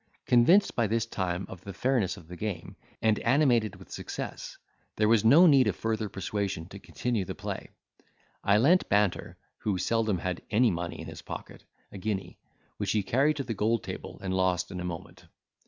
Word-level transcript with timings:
Convinced 0.25 0.75
by 0.75 0.87
this 0.87 1.05
time 1.05 1.45
of 1.47 1.61
the 1.61 1.73
fairness 1.75 2.17
of 2.17 2.27
the 2.27 2.35
game, 2.35 2.75
and 3.03 3.19
animated 3.19 3.75
with 3.75 3.91
success, 3.91 4.57
there 4.95 5.07
was 5.07 5.23
no 5.23 5.45
need 5.45 5.67
of 5.67 5.75
further 5.75 6.09
persuasion 6.09 6.65
to 6.69 6.79
continue 6.79 7.23
the 7.23 7.35
play: 7.35 7.69
I 8.43 8.57
lent 8.57 8.89
Banter 8.89 9.37
(who 9.59 9.77
seldom 9.77 10.17
had 10.17 10.41
any 10.49 10.71
money 10.71 10.99
in 11.01 11.05
his 11.07 11.21
pocket) 11.21 11.65
a 11.91 11.99
guinea, 11.99 12.39
which 12.77 12.93
he 12.93 13.03
carried 13.03 13.35
to 13.37 13.43
the 13.43 13.53
gold 13.53 13.83
table, 13.83 14.17
and 14.23 14.33
lost 14.33 14.71
in 14.71 14.79
a 14.79 14.83
moment. 14.83 15.27